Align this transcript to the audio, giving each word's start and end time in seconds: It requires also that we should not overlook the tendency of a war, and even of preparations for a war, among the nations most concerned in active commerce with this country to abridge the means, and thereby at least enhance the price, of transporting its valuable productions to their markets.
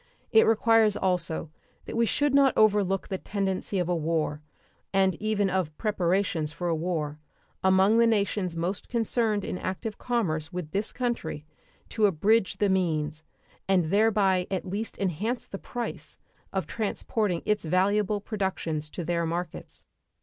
It 0.31 0.47
requires 0.47 0.97
also 0.97 1.51
that 1.85 1.95
we 1.95 2.07
should 2.07 2.33
not 2.33 2.57
overlook 2.57 3.07
the 3.09 3.19
tendency 3.19 3.77
of 3.77 3.87
a 3.87 3.95
war, 3.95 4.41
and 4.91 5.13
even 5.21 5.47
of 5.47 5.77
preparations 5.77 6.51
for 6.51 6.67
a 6.67 6.75
war, 6.75 7.19
among 7.63 7.99
the 7.99 8.07
nations 8.07 8.55
most 8.55 8.89
concerned 8.89 9.45
in 9.45 9.59
active 9.59 9.99
commerce 9.99 10.51
with 10.51 10.71
this 10.71 10.91
country 10.91 11.45
to 11.89 12.07
abridge 12.07 12.57
the 12.57 12.67
means, 12.67 13.21
and 13.67 13.91
thereby 13.91 14.47
at 14.49 14.65
least 14.65 14.97
enhance 14.97 15.45
the 15.45 15.59
price, 15.59 16.17
of 16.51 16.65
transporting 16.65 17.43
its 17.45 17.63
valuable 17.63 18.19
productions 18.19 18.89
to 18.89 19.05
their 19.05 19.27
markets. 19.27 19.85